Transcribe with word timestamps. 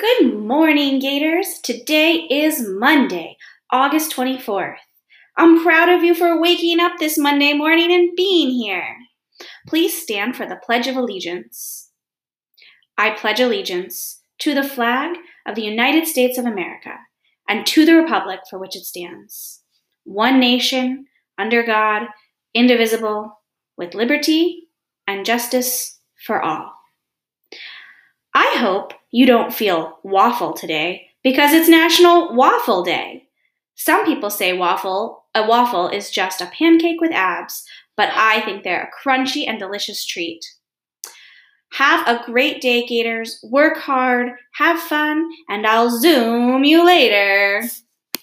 Good 0.00 0.34
morning, 0.34 0.98
Gators. 0.98 1.60
Today 1.62 2.26
is 2.28 2.66
Monday, 2.68 3.36
August 3.70 4.12
24th. 4.12 4.74
I'm 5.36 5.62
proud 5.62 5.88
of 5.88 6.02
you 6.02 6.16
for 6.16 6.40
waking 6.40 6.80
up 6.80 6.94
this 6.98 7.16
Monday 7.16 7.52
morning 7.52 7.92
and 7.92 8.16
being 8.16 8.50
here. 8.50 8.96
Please 9.68 10.02
stand 10.02 10.34
for 10.34 10.46
the 10.46 10.58
Pledge 10.66 10.88
of 10.88 10.96
Allegiance. 10.96 11.92
I 12.98 13.10
pledge 13.10 13.38
allegiance 13.38 14.20
to 14.40 14.52
the 14.52 14.64
flag 14.64 15.16
of 15.46 15.54
the 15.54 15.62
United 15.62 16.08
States 16.08 16.38
of 16.38 16.44
America 16.44 16.96
and 17.48 17.64
to 17.66 17.86
the 17.86 17.94
Republic 17.94 18.40
for 18.50 18.58
which 18.58 18.74
it 18.74 18.86
stands, 18.86 19.62
one 20.02 20.40
nation, 20.40 21.06
under 21.38 21.62
God, 21.62 22.08
indivisible, 22.52 23.38
with 23.76 23.94
liberty 23.94 24.66
and 25.06 25.24
justice 25.24 26.00
for 26.26 26.42
all. 26.42 26.72
I 28.34 28.56
hope 28.58 28.92
you 29.14 29.26
don't 29.26 29.54
feel 29.54 30.00
waffle 30.02 30.52
today 30.52 31.06
because 31.22 31.52
it's 31.52 31.68
National 31.68 32.34
Waffle 32.34 32.82
Day. 32.82 33.28
Some 33.76 34.04
people 34.04 34.28
say 34.28 34.58
waffle, 34.58 35.26
a 35.36 35.46
waffle 35.46 35.88
is 35.88 36.10
just 36.10 36.40
a 36.40 36.46
pancake 36.46 37.00
with 37.00 37.12
abs, 37.12 37.64
but 37.96 38.08
I 38.12 38.40
think 38.40 38.64
they're 38.64 38.90
a 38.90 39.08
crunchy 39.08 39.46
and 39.46 39.56
delicious 39.56 40.04
treat. 40.04 40.44
Have 41.74 42.08
a 42.08 42.24
great 42.24 42.60
day, 42.60 42.84
Gators. 42.86 43.38
Work 43.44 43.78
hard, 43.78 44.32
have 44.54 44.80
fun, 44.80 45.30
and 45.48 45.64
I'll 45.64 45.96
Zoom 45.96 46.64
you 46.64 46.84
later. 46.84 47.62